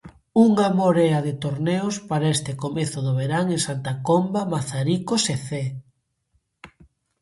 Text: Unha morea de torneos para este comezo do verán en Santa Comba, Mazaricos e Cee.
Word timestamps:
Unha 0.45 0.67
morea 0.79 1.19
de 1.27 1.33
torneos 1.43 1.95
para 2.09 2.31
este 2.35 2.51
comezo 2.63 2.97
do 3.05 3.13
verán 3.19 3.45
en 3.55 3.59
Santa 3.67 3.93
Comba, 4.07 4.49
Mazaricos 4.53 5.23
e 5.33 5.37
Cee. 5.47 5.69